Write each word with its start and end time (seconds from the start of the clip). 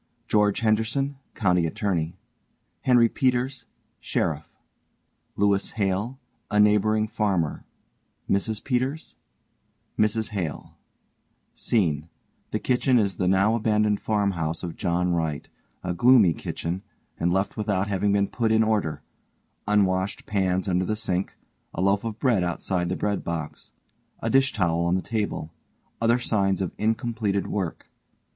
GEORGE 0.27 0.61
HENDERSON 0.61 1.15
(County 1.35 1.67
Attorney) 1.67 2.17
HENRY 2.81 3.07
PETERS 3.07 3.65
(Sheriff) 3.99 4.49
LEWIS 5.35 5.73
HALE, 5.73 6.19
A 6.49 6.59
neighboring 6.59 7.07
farmer 7.07 7.65
MRS 8.27 8.63
PETERS 8.63 9.15
MRS 9.99 10.29
HALE 10.29 10.75
SCENE: 11.53 12.09
The 12.49 12.57
kitchen 12.57 12.97
is 12.97 13.17
the 13.17 13.27
now 13.27 13.53
abandoned 13.53 13.99
farmhouse 14.01 14.63
of 14.63 14.75
JOHN 14.75 15.13
WRIGHT, 15.13 15.49
_a 15.83 15.95
gloomy 15.95 16.33
kitchen, 16.33 16.81
and 17.19 17.31
left 17.31 17.55
without 17.55 17.87
having 17.87 18.11
been 18.11 18.27
put 18.27 18.51
in 18.51 18.63
order 18.63 19.03
unwashed 19.67 20.25
pans 20.25 20.67
under 20.67 20.83
the 20.83 20.95
sink, 20.95 21.37
a 21.75 21.81
loaf 21.81 22.03
of 22.03 22.17
bread 22.17 22.43
outside 22.43 22.89
the 22.89 22.95
bread 22.95 23.23
box, 23.23 23.71
a 24.19 24.31
dish 24.31 24.51
towel 24.51 24.83
on 24.85 24.95
the 24.95 25.03
table 25.03 25.53
other 26.01 26.17
signs 26.17 26.59
of 26.59 26.71
incompleted 26.79 27.45
work. 27.45 27.91